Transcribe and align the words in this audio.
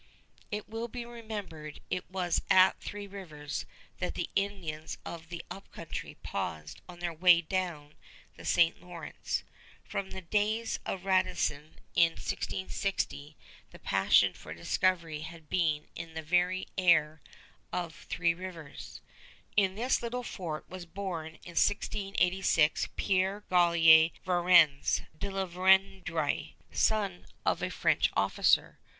It 0.49 0.67
will 0.67 0.87
be 0.87 1.05
remembered 1.05 1.79
it 1.91 2.09
was 2.09 2.41
at 2.49 2.79
Three 2.79 3.05
Rivers 3.05 3.67
that 3.99 4.15
the 4.15 4.31
Indians 4.35 4.97
of 5.05 5.29
the 5.29 5.45
Up 5.51 5.71
Country 5.71 6.17
paused 6.23 6.81
on 6.89 6.97
their 6.97 7.13
way 7.13 7.39
down 7.41 7.93
the 8.35 8.43
St. 8.43 8.81
Lawrence. 8.81 9.43
From 9.83 10.09
the 10.09 10.21
days 10.21 10.79
of 10.87 11.05
Radisson 11.05 11.75
in 11.93 12.13
1660 12.13 13.37
the 13.69 13.77
passion 13.77 14.33
for 14.33 14.55
discovery 14.55 15.19
had 15.19 15.51
been 15.51 15.85
in 15.93 16.15
the 16.15 16.23
very 16.23 16.67
air 16.79 17.21
of 17.71 17.93
Three 18.09 18.33
Rivers. 18.33 19.01
In 19.55 19.75
this 19.75 20.01
little 20.01 20.23
fort 20.23 20.67
was 20.67 20.87
born 20.87 21.33
in 21.45 21.53
1686 21.55 22.89
Pierre 22.95 23.43
Gaultier 23.51 24.09
Varennes 24.25 25.03
de 25.15 25.29
La 25.29 25.45
Vérendrye, 25.45 26.53
son 26.71 27.27
of 27.45 27.61
a 27.61 27.69
French 27.69 28.09
officer. 28.15 28.79